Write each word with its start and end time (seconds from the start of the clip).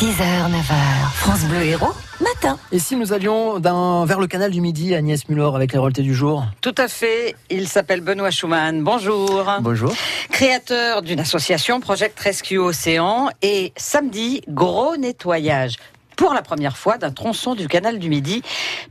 6h, 0.00 0.16
9h, 0.16 1.10
France 1.12 1.44
Bleu 1.44 1.60
Héros, 1.60 1.92
matin. 2.22 2.58
Et 2.72 2.78
si 2.78 2.96
nous 2.96 3.12
allions 3.12 3.60
dans, 3.60 4.06
vers 4.06 4.18
le 4.18 4.26
canal 4.26 4.50
du 4.50 4.62
Midi, 4.62 4.94
Agnès 4.94 5.28
Muller, 5.28 5.50
avec 5.54 5.74
les 5.74 5.78
royautés 5.78 6.00
du 6.00 6.14
jour 6.14 6.46
Tout 6.62 6.74
à 6.78 6.88
fait. 6.88 7.36
Il 7.50 7.68
s'appelle 7.68 8.00
Benoît 8.00 8.30
Schumann. 8.30 8.82
Bonjour. 8.82 9.44
Bonjour. 9.60 9.92
Créateur 10.30 11.02
d'une 11.02 11.20
association 11.20 11.80
Project 11.80 12.18
Rescue 12.18 12.56
Océan. 12.56 13.28
Et 13.42 13.74
samedi, 13.76 14.40
gros 14.48 14.96
nettoyage 14.96 15.76
pour 16.16 16.32
la 16.32 16.40
première 16.40 16.78
fois 16.78 16.96
d'un 16.96 17.10
tronçon 17.10 17.54
du 17.54 17.68
canal 17.68 17.98
du 17.98 18.08
Midi, 18.08 18.40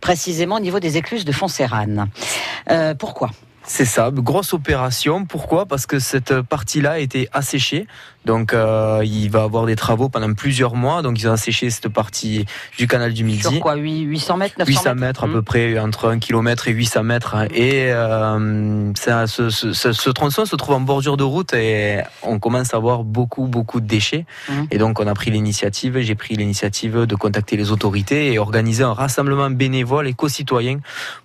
précisément 0.02 0.58
au 0.58 0.60
niveau 0.60 0.80
des 0.80 0.98
écluses 0.98 1.26
de 1.26 1.32
Foncérane. 1.32 2.08
Euh, 2.70 2.94
pourquoi? 2.94 3.32
C'est 3.64 3.86
ça, 3.86 4.10
grosse 4.12 4.54
opération. 4.54 5.26
Pourquoi? 5.26 5.68
Parce 5.68 5.86
que 5.86 6.00
cette 6.00 6.42
partie-là 6.42 6.94
a 6.94 6.98
été 6.98 7.30
asséchée. 7.34 7.86
Donc 8.26 8.54
euh, 8.54 9.02
il 9.06 9.30
va 9.30 9.44
avoir 9.44 9.66
des 9.66 9.76
travaux 9.76 10.10
pendant 10.10 10.34
plusieurs 10.34 10.76
mois. 10.76 11.02
Donc 11.02 11.20
ils 11.20 11.28
ont 11.28 11.32
asséché 11.32 11.70
cette 11.70 11.90
partie 11.90 12.46
du 12.78 12.88
canal 12.88 13.14
du 13.14 13.24
Midi. 13.24 13.42
Sur 13.42 13.60
quoi 13.60 13.76
800 13.76 14.38
mètres 14.38 14.56
900 14.60 14.70
800 14.70 14.96
mètres, 14.96 15.24
à 15.24 15.28
peu 15.28 15.40
mmh. 15.40 15.44
près 15.44 15.80
entre 15.80 16.10
1 16.10 16.20
km 16.20 16.68
et 16.68 16.72
800 16.72 17.04
mètres. 17.04 17.36
Et 17.54 17.92
euh, 17.92 18.92
ça, 18.96 19.28
ce, 19.28 19.50
ce, 19.50 19.74
ce, 19.74 20.10
tronçon 20.10 20.46
se 20.46 20.56
trouve 20.56 20.76
en 20.76 20.82
bordure 20.82 21.18
de 21.18 21.24
route 21.24 21.54
et 21.54 22.02
on 22.22 22.40
commence 22.40 22.74
à 22.74 22.78
avoir 22.78 23.04
beaucoup, 23.04 23.48
beaucoup 23.48 23.80
de 23.80 23.88
déchets. 23.88 24.26
Mmh. 24.50 24.54
Et 24.72 24.78
donc 24.78 25.00
on 25.00 25.08
a 25.08 25.14
pris 25.14 25.32
l'initiative, 25.32 26.00
j'ai 26.00 26.16
pris 26.16 26.36
l'initiative 26.36 27.06
de 27.06 27.16
contacter 27.16 27.58
les 27.58 27.72
autorités 27.72 28.34
et 28.34 28.40
organiser 28.40 28.84
un 28.84 28.94
rassemblement 28.94 29.50
bénévole 29.50 30.08
éco-citoyen 30.08 30.80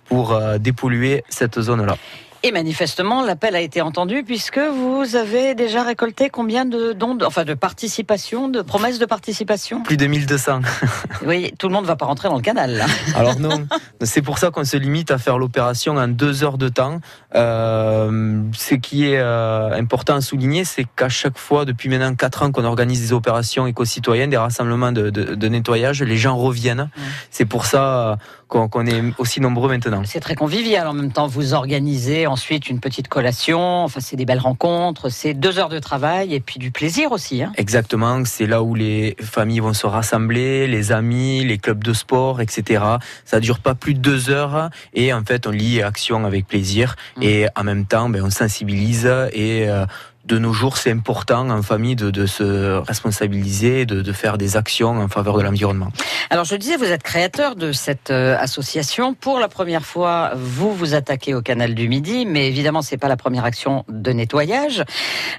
pour 0.05 0.33
euh, 0.33 0.57
dépolluer 0.57 1.23
cette 1.29 1.59
zone-là. 1.59 1.97
Et 2.45 2.51
manifestement, 2.51 3.23
l'appel 3.23 3.55
a 3.55 3.59
été 3.59 3.81
entendu 3.81 4.21
puisque 4.23 4.59
vous 4.59 5.15
avez 5.15 5.55
déjà 5.55 5.81
récolté 5.81 6.29
combien 6.29 6.63
de 6.63 6.93
dons, 6.93 7.17
enfin 7.25 7.43
de 7.43 7.55
participation, 7.55 8.49
de 8.49 8.61
promesses 8.61 8.99
de 8.99 9.07
participation? 9.07 9.81
Plus 9.81 9.97
de 9.97 10.05
1200. 10.05 10.59
oui, 11.25 11.51
tout 11.57 11.67
le 11.69 11.73
monde 11.73 11.85
ne 11.85 11.87
va 11.87 11.95
pas 11.95 12.05
rentrer 12.05 12.29
dans 12.29 12.35
le 12.35 12.43
canal. 12.43 12.73
Là. 12.73 12.85
Alors 13.15 13.39
non, 13.39 13.65
c'est 14.03 14.21
pour 14.21 14.37
ça 14.37 14.51
qu'on 14.51 14.63
se 14.63 14.77
limite 14.77 15.09
à 15.09 15.17
faire 15.17 15.39
l'opération 15.39 15.97
en 15.97 16.07
deux 16.07 16.43
heures 16.43 16.59
de 16.59 16.69
temps. 16.69 16.99
Euh, 17.33 18.43
ce 18.55 18.75
qui 18.75 19.07
est 19.07 19.17
euh, 19.17 19.71
important 19.71 20.13
à 20.13 20.21
souligner, 20.21 20.65
c'est 20.65 20.85
qu'à 20.95 21.09
chaque 21.09 21.39
fois, 21.39 21.65
depuis 21.65 21.89
maintenant 21.89 22.13
quatre 22.13 22.43
ans 22.43 22.51
qu'on 22.51 22.65
organise 22.65 23.01
des 23.01 23.11
opérations 23.11 23.65
éco-citoyennes, 23.65 24.29
des 24.29 24.37
rassemblements 24.37 24.91
de, 24.91 25.09
de, 25.09 25.33
de, 25.33 25.47
nettoyage, 25.47 26.03
les 26.03 26.17
gens 26.17 26.37
reviennent. 26.37 26.91
C'est 27.31 27.45
pour 27.45 27.65
ça 27.65 28.19
qu'on 28.47 28.85
est 28.85 29.01
aussi 29.17 29.41
nombreux 29.41 29.69
maintenant. 29.69 30.03
C'est 30.05 30.19
très 30.19 30.35
convivial 30.35 30.87
en 30.87 30.93
même 30.93 31.11
temps. 31.11 31.27
Vous 31.27 31.53
organisez 31.53 32.27
ensuite 32.35 32.69
une 32.69 32.81
petite 32.81 33.07
collation. 33.07 33.85
Enfin, 33.85 34.01
c'est 34.01 34.17
des 34.17 34.25
belles 34.25 34.39
rencontres. 34.39 35.07
C'est 35.07 35.33
deux 35.33 35.57
heures 35.57 35.69
de 35.69 35.79
travail 35.79 36.35
et 36.35 36.41
puis 36.41 36.59
du 36.59 36.69
plaisir 36.69 37.13
aussi. 37.13 37.41
Hein. 37.41 37.53
Exactement. 37.55 38.25
C'est 38.25 38.45
là 38.45 38.61
où 38.61 38.75
les 38.75 39.15
familles 39.21 39.61
vont 39.61 39.73
se 39.73 39.87
rassembler, 39.87 40.67
les 40.67 40.91
amis, 40.91 41.45
les 41.45 41.57
clubs 41.57 41.81
de 41.81 41.93
sport, 41.93 42.41
etc. 42.41 42.83
Ça 43.23 43.39
dure 43.39 43.59
pas 43.59 43.73
plus 43.73 43.93
de 43.93 43.99
deux 43.99 44.29
heures 44.29 44.69
et 44.93 45.13
en 45.13 45.23
fait, 45.23 45.47
on 45.47 45.51
lit 45.51 45.81
action 45.81 46.25
avec 46.25 46.45
plaisir 46.45 46.97
mmh. 47.15 47.23
et 47.23 47.47
en 47.55 47.63
même 47.63 47.85
temps, 47.85 48.09
ben, 48.09 48.21
on 48.21 48.29
sensibilise 48.29 49.05
et 49.31 49.69
euh, 49.69 49.85
de 50.25 50.39
nos 50.39 50.53
jours, 50.53 50.77
c'est 50.77 50.91
important 50.91 51.49
en 51.49 51.61
famille 51.61 51.95
de, 51.95 52.25
se 52.25 52.77
responsabiliser, 52.79 53.85
de, 53.85 54.11
faire 54.11 54.37
des 54.37 54.57
actions 54.57 54.99
en 54.99 55.07
faveur 55.07 55.37
de 55.37 55.43
l'environnement. 55.43 55.91
Alors, 56.29 56.45
je 56.45 56.55
disais, 56.55 56.77
vous 56.77 56.85
êtes 56.85 57.03
créateur 57.03 57.55
de 57.55 57.71
cette 57.71 58.09
euh, 58.09 58.35
association. 58.39 59.13
Pour 59.13 59.39
la 59.39 59.47
première 59.47 59.85
fois, 59.85 60.31
vous 60.35 60.73
vous 60.73 60.95
attaquez 60.95 61.33
au 61.33 61.41
canal 61.41 61.75
du 61.75 61.87
Midi, 61.87 62.25
mais 62.25 62.47
évidemment, 62.47 62.81
c'est 62.81 62.97
pas 62.97 63.07
la 63.07 63.17
première 63.17 63.45
action 63.45 63.85
de 63.89 64.11
nettoyage. 64.11 64.83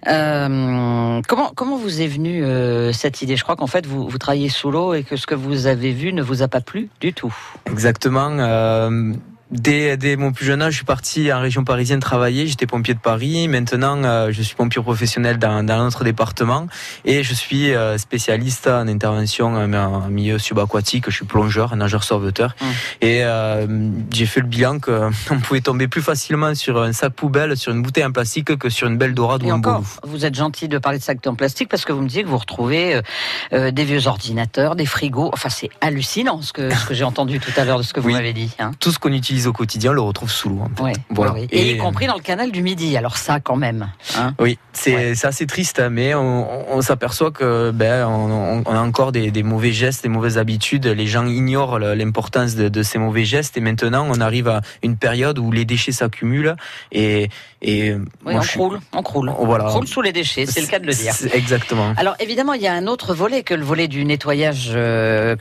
Euh, 0.07 1.21
comment 1.27 1.53
comment 1.55 1.77
vous 1.77 2.01
est 2.01 2.07
venue 2.07 2.45
euh, 2.45 2.93
cette 2.93 3.23
idée? 3.23 3.37
Je 3.37 3.43
crois 3.43 3.57
qu'en 3.57 3.67
fait, 3.67 3.87
vous, 3.87 4.09
vous 4.09 4.19
travaillez 4.19 4.49
sous 4.49 4.71
l'eau 4.71 4.95
et 4.95 5.03
que 5.03 5.17
ce 5.17 5.27
que 5.27 5.35
vous 5.35 5.67
avez 5.67 5.93
vu 5.93 6.13
ne 6.13 6.23
vous 6.23 6.43
a 6.43 6.49
pas 6.49 6.61
plu 6.61 6.89
du 7.01 7.13
tout. 7.13 7.35
Exactement. 7.67 8.31
Dès, 9.53 9.97
dès, 9.97 10.17
mon 10.17 10.33
plus 10.33 10.45
jeune 10.45 10.61
âge, 10.61 10.73
je 10.73 10.79
suis 10.79 10.85
parti 10.85 11.33
en 11.33 11.41
région 11.41 11.63
parisienne 11.63 12.01
travailler. 12.01 12.49
J'étais 12.49 12.67
pompier 12.67 12.95
de 12.95 12.99
Paris. 12.99 13.47
Maintenant, 13.47 14.03
euh, 14.03 14.33
je 14.33 14.43
suis 14.43 14.57
pompier 14.57 14.83
professionnel 14.83 15.39
dans, 15.39 15.63
dans 15.63 15.85
notre 15.85 16.03
département 16.03 16.67
et 17.05 17.23
je 17.23 17.33
suis 17.33 17.73
euh, 17.73 17.97
spécialiste 17.97 18.67
en 18.67 18.89
intervention 18.89 19.55
en 19.55 20.09
milieu 20.09 20.41
subaquatique. 20.41 21.05
Je 21.07 21.15
suis 21.15 21.27
plongeur, 21.27 21.77
nageur 21.77 22.03
sauveteur. 22.03 22.57
Mmh. 22.61 22.65
Et 23.03 23.23
euh, 23.23 23.67
j'ai 24.11 24.27
fait 24.27 24.41
le 24.41 24.49
bilan 24.49 24.81
qu'on 24.81 25.13
pouvait 25.45 25.61
tomber 25.61 25.87
plus 25.87 26.03
facilement 26.03 26.53
sur 26.57 26.83
un 26.83 26.93
sac 26.93 27.13
poubelle, 27.13 27.57
sur 27.57 27.71
une 27.71 27.83
bouteille 27.83 28.05
en 28.05 28.11
plastique 28.11 28.57
que 28.57 28.69
sur 28.69 28.89
une 28.89 28.99
belle 28.99 29.15
dorade 29.15 29.45
ou 29.45 29.51
un 29.51 29.59
encore, 29.59 29.83
Vous 30.03 30.25
êtes 30.25 30.35
gentil 30.35 30.67
de 30.67 30.79
parler 30.79 30.99
de 30.99 31.05
sacs 31.05 31.25
en 31.25 31.37
plastique 31.37 31.69
parce 31.69 31.85
que 31.85 31.93
vous 31.93 32.03
me 32.03 32.09
dites 32.09 32.25
que 32.25 32.29
vous 32.29 32.37
retrouvez 32.37 33.01
des 33.53 33.85
vieux 33.85 34.09
ordinateurs, 34.09 34.75
des 34.75 34.87
frigos. 34.87 35.31
Enfin, 35.33 35.51
c'est 35.51 35.71
hallucinant 35.81 36.43
ce 36.43 36.53
que, 36.53 36.75
ce 36.75 36.85
que 36.85 36.95
j'ai 36.95 37.05
entendu 37.05 37.39
tout 37.39 37.53
à 37.57 37.65
l'heure 37.65 37.79
de 37.79 37.85
ce 37.85 37.93
que 37.95 38.01
vous 38.01 38.11
m'avez 38.11 38.33
dit. 38.33 38.51
Hein. 38.59 38.73
Tout 38.81 38.91
ce 38.91 38.99
qu'on 38.99 39.13
utilise 39.13 39.36
au 39.47 39.53
quotidien 39.53 39.93
le 39.93 40.01
retrouve 40.01 40.31
sous 40.31 40.49
l'eau. 40.49 40.63
voilà. 41.11 41.35
Et, 41.51 41.75
y 41.75 41.79
compris 41.79 42.07
dans 42.07 42.15
le 42.15 42.23
canal 42.23 42.51
du 42.51 42.63
Midi. 42.63 42.97
Alors 42.97 43.17
ça, 43.17 43.41
quand 43.41 43.57
même. 43.57 43.89
Hein. 44.17 44.35
oui, 44.41 44.59
c'est 44.73 45.25
assez 45.25 45.47
triste, 45.47 45.81
hein, 45.81 45.91
mais 45.91 46.15
on, 46.15 46.81
s'aperçoit 46.81 47.31
que 47.31 47.71
ben, 47.73 48.07
on, 48.07 48.63
a 48.63 48.81
encore 48.81 49.13
des, 49.13 49.43
mauvais 49.43 49.73
gestes, 49.73 50.03
des 50.03 50.09
mauvaises 50.09 50.39
habitudes. 50.39 50.87
Les 50.87 51.07
gens 51.07 51.27
ignorent 51.27 51.79
l'importance 51.79 52.55
de, 52.55 52.83
ces 52.83 52.99
mauvais 52.99 53.25
gestes. 53.25 53.57
Et 53.57 53.61
maintenant, 53.61 54.07
on 54.09 54.21
arrive 54.21 54.49
à 54.49 54.61
une 54.83 54.97
période 54.97 55.39
où 55.39 55.53
les 55.53 55.65
déchets 55.65 55.93
s'accumulent 55.93 56.57
et 56.93 57.29
et 57.63 57.95
on, 58.25 58.39
croule, 58.41 58.81
on 58.93 59.03
croule, 59.03 59.33
voilà. 59.41 59.67
on 59.67 59.69
croule 59.71 59.89
sous 59.89 60.03
les 60.03 60.13
déchets, 60.13 60.45
c'est 60.45 60.61
le 60.61 60.67
cas 60.67 60.79
de 60.79 60.87
le 60.87 60.93
dire. 60.93 61.15
Exactement. 61.33 61.95
Alors 61.97 62.15
évidemment, 62.21 62.53
il 62.53 62.61
y 62.61 62.69
a 62.69 62.75
un 62.75 62.87
autre 62.87 63.15
volet 63.15 63.43
que 63.43 63.55
le 63.55 63.65
volet 63.65 63.89
du 63.89 64.05
nettoyage 64.05 64.73
euh, 64.75 65.37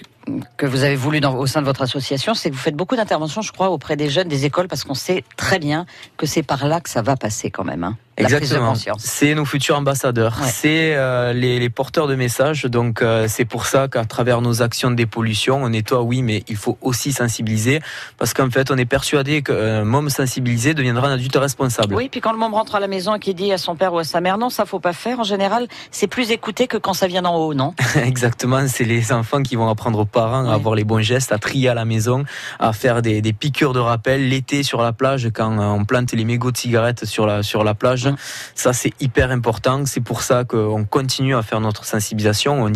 que 0.57 0.65
vous 0.65 0.83
avez 0.83 0.95
voulu 0.95 1.19
au 1.25 1.47
sein 1.47 1.61
de 1.61 1.65
votre 1.65 1.81
association, 1.81 2.33
c'est 2.33 2.49
que 2.49 2.55
vous 2.55 2.61
faites 2.61 2.75
beaucoup 2.75 2.95
d'interventions, 2.95 3.41
je 3.41 3.51
crois, 3.51 3.69
auprès 3.69 3.95
des 3.95 4.09
jeunes, 4.09 4.27
des 4.27 4.45
écoles, 4.45 4.67
parce 4.67 4.83
qu'on 4.83 4.93
sait 4.93 5.23
très 5.37 5.59
bien 5.59 5.85
que 6.17 6.25
c'est 6.25 6.43
par 6.43 6.67
là 6.67 6.81
que 6.81 6.89
ça 6.89 7.01
va 7.01 7.15
passer 7.15 7.51
quand 7.51 7.63
même. 7.63 7.83
Hein. 7.83 7.97
Exactement. 8.17 8.73
C'est 8.97 9.35
nos 9.35 9.45
futurs 9.45 9.77
ambassadeurs, 9.77 10.37
c'est 10.43 10.95
euh, 10.95 11.33
les, 11.33 11.59
les, 11.59 11.69
porteurs 11.69 12.07
de 12.07 12.15
messages. 12.15 12.63
Donc 12.63 13.01
euh, 13.01 13.27
c'est 13.27 13.45
pour 13.45 13.65
ça 13.65 13.87
qu'à 13.87 14.05
travers 14.05 14.41
nos 14.41 14.61
actions 14.61 14.89
de 14.89 14.95
dépollution, 14.95 15.63
on 15.63 15.69
nettoie, 15.69 16.01
oui, 16.01 16.21
mais 16.21 16.43
il 16.47 16.55
faut 16.55 16.77
aussi 16.81 17.11
sensibiliser, 17.11 17.81
parce 18.17 18.33
qu'en 18.33 18.49
fait, 18.49 18.71
on 18.71 18.77
est 18.77 18.85
persuadé 18.85 19.41
qu'un 19.41 19.83
môme 19.83 20.09
sensibilisé 20.09 20.73
deviendra 20.73 21.09
un 21.09 21.13
adulte 21.13 21.35
responsable. 21.35 21.93
Oui, 21.93 22.07
puis 22.09 22.21
quand 22.21 22.31
le 22.31 22.37
môme 22.37 22.53
rentre 22.53 22.75
à 22.75 22.79
la 22.79 22.87
maison 22.87 23.15
et 23.15 23.19
qu'il 23.19 23.35
dit 23.35 23.51
à 23.51 23.57
son 23.57 23.75
père 23.75 23.93
ou 23.93 23.99
à 23.99 24.03
sa 24.03 24.21
mère, 24.21 24.37
non, 24.37 24.49
ça 24.49 24.65
faut 24.65 24.79
pas 24.79 24.93
faire. 24.93 25.19
En 25.19 25.23
général, 25.23 25.67
c'est 25.91 26.07
plus 26.07 26.31
écouté 26.31 26.67
que 26.67 26.77
quand 26.77 26.93
ça 26.93 27.07
vient 27.07 27.21
d'en 27.21 27.35
haut, 27.35 27.53
non? 27.53 27.73
Exactement. 27.95 28.65
C'est 28.67 28.85
les 28.85 29.11
enfants 29.11 29.43
qui 29.43 29.55
vont 29.55 29.67
apprendre 29.67 29.99
aux 29.99 30.05
parents 30.05 30.49
à 30.49 30.53
avoir 30.53 30.75
les 30.75 30.85
bons 30.85 31.01
gestes, 31.01 31.33
à 31.33 31.37
trier 31.37 31.69
à 31.69 31.73
la 31.73 31.85
maison, 31.85 32.23
à 32.59 32.71
faire 32.71 33.01
des, 33.01 33.21
des 33.21 33.33
piqûres 33.33 33.73
de 33.73 33.79
rappel 33.79 34.29
l'été 34.29 34.63
sur 34.63 34.81
la 34.81 34.93
plage 34.93 35.29
quand 35.33 35.57
on 35.59 35.83
plante 35.83 36.13
les 36.13 36.25
mégots 36.25 36.51
de 36.51 36.57
cigarettes 36.57 37.05
sur 37.05 37.25
la 37.25 37.43
sur 37.43 37.63
la 37.63 37.73
plage 37.73 38.04
ça, 38.53 38.73
c'est 38.73 38.91
hyper 38.99 39.31
important. 39.31 39.85
C'est 39.85 40.01
pour 40.01 40.21
ça 40.21 40.43
qu'on 40.43 40.85
continue 40.85 41.35
à 41.35 41.41
faire 41.41 41.59
notre 41.59 41.85
sensibilisation. 41.85 42.63
On, 42.63 42.71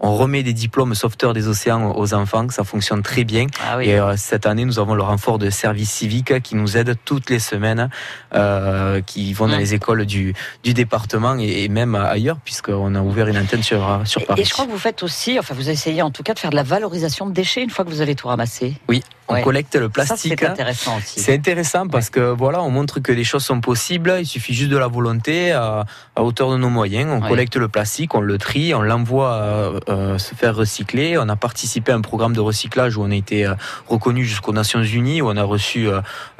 on, 0.00 0.16
remet 0.16 0.42
des 0.42 0.52
diplômes 0.52 0.94
sauveteurs 0.94 1.34
des 1.34 1.48
océans 1.48 1.92
aux 1.96 2.14
enfants. 2.14 2.48
Ça 2.50 2.64
fonctionne 2.64 3.02
très 3.02 3.24
bien. 3.24 3.46
Ah 3.66 3.82
Et 3.82 3.98
euh, 3.98 4.16
cette 4.16 4.46
année, 4.46 4.64
nous 4.64 4.78
avons 4.78 4.94
le 4.94 5.02
renfort 5.02 5.38
de 5.38 5.50
services 5.50 5.90
civiques 5.90 6.40
qui 6.42 6.56
nous 6.56 6.76
aident 6.76 6.96
toutes 7.04 7.30
les 7.30 7.38
semaines, 7.38 7.90
euh, 8.34 9.00
qui 9.02 9.32
vont 9.32 9.48
dans 9.48 9.56
mmh. 9.56 9.60
les 9.60 9.74
écoles 9.74 10.06
du, 10.06 10.34
du 10.62 10.74
département 10.74 11.36
et, 11.38 11.68
même 11.68 11.94
ailleurs, 11.94 12.38
puisqu'on 12.44 12.94
a 12.94 13.00
ouvert 13.00 13.28
une 13.28 13.38
antenne 13.38 13.62
sur, 13.62 14.02
sur 14.04 14.24
Paris. 14.24 14.40
Et 14.40 14.44
je 14.44 14.52
crois 14.52 14.66
que 14.66 14.70
vous 14.70 14.78
faites 14.78 15.02
aussi, 15.02 15.38
enfin, 15.38 15.54
vous 15.54 15.70
essayez 15.70 16.02
en 16.02 16.10
tout 16.10 16.22
cas 16.22 16.34
de 16.34 16.38
faire 16.38 16.50
de 16.50 16.56
la 16.56 16.62
valorisation 16.62 17.26
de 17.26 17.32
déchets 17.32 17.62
une 17.62 17.70
fois 17.70 17.84
que 17.84 17.90
vous 17.90 18.00
avez 18.00 18.14
tout 18.14 18.28
ramassé. 18.28 18.74
Oui, 18.88 19.02
on 19.28 19.42
collecte 19.42 19.74
le 19.76 19.88
plastique. 19.88 20.34
C'est 20.38 20.46
intéressant 20.46 20.98
aussi. 20.98 21.20
C'est 21.20 21.34
intéressant 21.34 21.88
parce 21.88 22.10
que 22.10 22.20
voilà, 22.20 22.62
on 22.62 22.70
montre 22.70 23.00
que 23.00 23.12
les 23.12 23.24
choses 23.24 23.44
sont 23.44 23.60
possibles. 23.60 24.16
Il 24.20 24.26
suffit 24.26 24.54
juste 24.54 24.70
de 24.70 24.76
la 24.76 24.86
volonté 24.86 25.52
à, 25.52 25.84
hauteur 26.16 26.50
de 26.50 26.56
nos 26.56 26.68
moyens. 26.68 27.10
On 27.10 27.26
collecte 27.26 27.56
le 27.56 27.68
plastique, 27.68 28.14
on 28.14 28.20
le 28.20 28.38
trie, 28.38 28.74
on 28.74 28.82
l'envoie 28.82 29.34
euh, 29.34 29.80
euh, 29.88 30.18
se 30.18 30.34
faire 30.34 30.54
recycler. 30.54 31.18
On 31.18 31.28
a 31.28 31.36
participé 31.36 31.92
à 31.92 31.96
un 31.96 32.00
programme 32.00 32.34
de 32.34 32.40
recyclage 32.40 32.96
où 32.96 33.02
on 33.02 33.10
a 33.10 33.14
été 33.14 33.46
euh, 33.46 33.54
reconnu 33.88 34.24
jusqu'aux 34.24 34.52
Nations 34.52 34.82
Unies, 34.82 35.22
où 35.22 35.28
on 35.28 35.36
a 35.36 35.42
reçu 35.42 35.88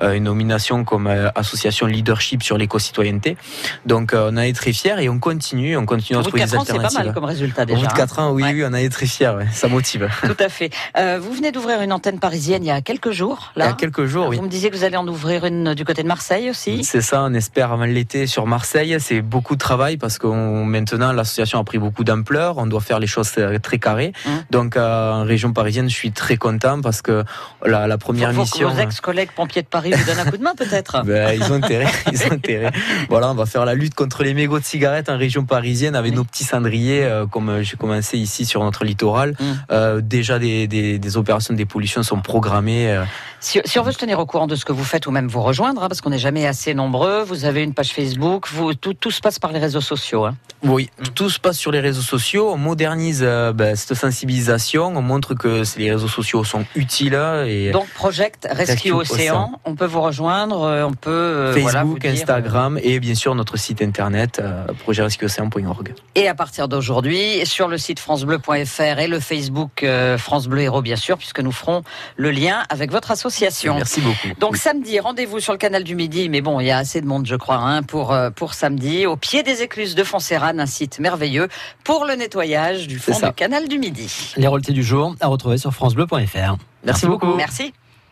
une 0.01 0.25
nomination 0.25 0.85
comme 0.85 1.07
association 1.35 1.87
leadership 1.87 2.43
sur 2.43 2.59
l'éco-citoyenneté. 2.59 3.37
Donc 3.85 4.15
on 4.15 4.37
a 4.37 4.47
été 4.47 4.57
très 4.57 4.73
fiers 4.73 4.97
et 5.01 5.09
on 5.09 5.19
continue, 5.19 5.77
on 5.77 5.87
continue 5.87 6.19
à 6.19 6.23
trouver 6.23 6.45
des 6.45 6.55
alternatives. 6.55 6.89
C'est 6.91 6.99
pas 6.99 7.05
mal 7.05 7.15
comme 7.15 7.25
résultat 7.25 7.65
déjà. 7.65 7.79
Au 7.79 7.83
bout 7.83 7.89
de 7.89 7.93
4 7.97 8.19
ans, 8.19 8.31
oui, 8.33 8.45
oui, 8.45 8.65
on 8.67 8.73
a 8.73 8.81
été 8.81 8.91
très 8.91 9.07
fiers. 9.07 9.33
Ça 9.53 9.69
motive. 9.69 10.09
Tout 10.23 10.37
à 10.39 10.49
fait. 10.49 10.71
vous 11.19 11.33
venez 11.33 11.53
d'ouvrir 11.53 11.83
une 11.83 11.93
antenne 11.93 12.19
parisienne 12.19 12.65
il 12.65 12.69
y 12.69 12.71
a 12.71 12.76
a 12.77 12.83
quelques 12.83 13.11
jours. 13.11 13.53
Là. 13.57 13.67
Il 13.67 13.69
y 13.69 13.73
a 13.73 13.75
quelques 13.75 14.07
jours, 14.07 14.29
oui. 14.29 14.37
Vous 14.37 14.43
me 14.43 14.49
disiez 14.49 14.71
que 14.71 14.77
vous 14.77 14.85
allez 14.85 14.97
en 14.97 15.07
ouvrir 15.07 15.45
une 15.45 15.75
du 15.75 15.85
côté 15.85 16.03
de 16.03 16.09
Marseille 16.09 16.51
aussi. 16.51 16.85
C'est 16.85 17.01
ça, 17.01 17.23
on 17.23 17.35
espère 17.35 17.73
avant 17.73 17.85
l'été 17.85 18.27
sur 18.27 18.47
Marseille. 18.47 18.97
C'est 19.01 19.23
beaucoup 19.23 19.55
de 19.55 19.61
travail 19.61 19.97
parce 19.97 20.19
que 20.19 20.27
maintenant 20.27 21.13
l'association 21.13 21.59
a 21.59 21.65
pris 21.65 21.79
beaucoup 21.79 22.05
d'ampleur. 22.05 22.59
On 22.59 22.67
doit 22.67 22.81
faire 22.81 22.99
les 22.99 23.07
choses 23.07 23.33
très 23.63 23.79
carrées. 23.79 24.13
Hum. 24.27 24.43
Donc 24.51 24.77
en 24.77 25.25
région 25.25 25.53
parisienne, 25.53 25.89
je 25.89 25.95
suis 25.95 26.13
très 26.13 26.37
content 26.37 26.81
parce 26.81 27.03
que 27.03 27.25
la, 27.65 27.87
la 27.87 27.99
première 27.99 28.33
faut, 28.33 28.43
mission. 28.43 28.69
Que 28.69 28.75
vos 28.75 28.81
ex-collègues 28.81 29.31
pompiers 29.35 29.63
de 29.63 29.69
Paris 29.69 29.93
vous 29.93 30.05
donnent 30.05 30.27
un 30.27 30.31
coup 30.31 30.37
de 30.37 30.43
main 30.43 30.55
peut-être. 30.57 31.03
ben, 31.05 31.35
ils 31.35 31.53
ont 31.53 31.57
intérêt. 31.57 31.87
ils 32.13 32.23
ont 32.25 32.33
intérêt. 32.33 32.73
Voilà, 33.09 33.31
on 33.31 33.35
va 33.35 33.47
faire 33.47 33.65
la 33.65 33.75
lutte 33.75 33.95
contre 33.95 34.23
les 34.23 34.35
mégots 34.35 34.59
de 34.59 34.65
cigarettes 34.65 35.09
en 35.09 35.17
région 35.17 35.45
parisienne 35.45 35.95
avec 35.97 36.15
nos 36.15 36.25
petits 36.25 36.45
cendriers, 36.45 37.05
euh, 37.05 37.27
comme 37.27 37.63
j'ai 37.63 37.77
commencé 37.77 38.19
ici 38.19 38.45
sur 38.45 38.63
notre 38.63 38.85
littoral. 38.85 39.35
Hum. 39.41 39.57
Euh, 39.71 40.01
déjà 40.01 40.39
des, 40.39 40.67
des, 40.67 40.99
des, 40.99 41.17
opérations 41.17 41.55
de 41.55 41.59
dépollution 41.59 42.03
sont 42.03 42.21
programmées. 42.21 42.66
Euh. 42.69 43.05
Si, 43.41 43.61
si, 43.65 43.79
on 43.79 43.83
veut 43.83 43.93
se 43.93 43.99
tenir 43.99 44.19
au 44.19 44.27
courant 44.27 44.47
de 44.47 44.57
ce 44.57 44.65
que 44.65 44.73
vous 44.73 44.85
faites 44.85 45.07
ou 45.07 45.11
même 45.11 45.29
vous 45.29 45.43
rejoindre, 45.43 45.83
hein, 45.83 45.89
parce 45.89 46.01
qu'on 46.01 46.11
n'est 46.11 46.19
jamais 46.19 46.47
assez 46.47 46.75
nombreux, 46.75 47.23
vous 47.23 47.45
avez 47.45 47.63
une 47.63 47.75
page 47.75 47.91
Facebook, 47.91 48.49
vous, 48.49 48.75
tout, 48.75 48.95
tout 48.95 49.11
se 49.11 49.21
passe 49.21 49.39
par 49.39 49.53
les 49.53 49.59
réseaux 49.59 49.81
sociaux. 49.81 50.25
Hein. 50.25 50.35
Oui, 50.65 50.91
tout 51.15 51.29
se 51.29 51.39
passe 51.39 51.59
sur 51.59 51.71
les 51.71 51.81
réseaux 51.81 52.03
sociaux. 52.03 52.51
On 52.51 52.57
modernise 52.57 53.21
euh, 53.23 53.53
ben, 53.53 53.77
cette 53.77 53.95
sensibilisation. 53.95 54.87
On 54.87 55.03
montre 55.03 55.35
que 55.35 55.63
les 55.79 55.93
réseaux 55.93 56.09
sociaux 56.09 56.45
sont 56.45 56.65
utiles. 56.75 57.19
Et 57.47 57.71
Donc, 57.71 57.89
Project 57.91 58.49
Rescue, 58.51 58.93
Océan, 58.93 59.61
on 59.65 59.75
peut 59.75 59.87
vous 59.87 60.01
rejoindre, 60.01 60.63
euh, 60.63 60.85
on 60.85 60.95
peut 60.95 61.11
euh, 61.11 61.53
Facebook, 61.53 62.05
Instagram 62.05 62.81
et 62.83 62.99
bien 63.01 63.15
sûr 63.15 63.35
notre 63.35 63.57
site 63.57 63.83
internet 63.83 64.43
projectrescueocéan.org. 64.81 65.95
Et 66.15 66.27
à 66.27 66.35
partir 66.35 66.69
d'aujourd'hui, 66.69 67.45
sur 67.45 67.69
le 67.69 67.79
site 67.79 68.01
francebleu.fr 68.01 68.99
et 68.99 69.09
le 69.09 69.21
Facebook 69.21 69.85
France 70.19 70.49
Bleu 70.49 70.63
Héros, 70.63 70.83
bien 70.83 70.97
sûr, 70.97 71.19
puisque 71.19 71.41
nous 71.41 71.53
ferons 71.53 71.83
le 72.17 72.31
lien 72.31 72.56
avec 72.69 72.91
votre 72.91 73.11
association. 73.11 73.75
Merci 73.75 74.01
beaucoup. 74.01 74.29
Donc 74.41 74.57
samedi, 74.57 74.99
rendez-vous 75.01 75.41
sur 75.41 75.53
le 75.53 75.59
canal 75.59 75.85
du 75.85 75.95
Midi, 75.95 76.29
mais 76.29 76.41
bon, 76.41 76.61
il 76.61 76.67
y 76.67 76.71
a 76.71 76.79
assez 76.79 77.01
de 77.01 77.07
monde, 77.07 77.27
je 77.27 77.37
crois, 77.37 77.57
hein, 77.57 77.83
pour 77.83 78.17
pour 78.35 78.55
samedi, 78.55 79.07
au 79.07 79.17
pied 79.17 79.43
des 79.43 79.63
écluses 79.63 79.95
de 79.95 80.05
Foncera 80.05 80.47
un 80.59 80.67
site 80.67 80.99
merveilleux 81.01 81.49
pour 81.85 82.05
le 82.05 82.15
nettoyage 82.15 82.87
du 82.87 82.99
fond 82.99 83.19
du 83.19 83.33
canal 83.33 83.69
du 83.69 83.79
Midi. 83.79 84.35
Les 84.37 84.47
roletés 84.47 84.73
du 84.73 84.83
jour 84.83 85.15
à 85.21 85.27
retrouver 85.27 85.59
sur 85.59 85.73
francebleu.fr. 85.73 86.57
Merci 86.85 87.07
beaucoup. 87.07 87.35
Merci. 87.35 87.73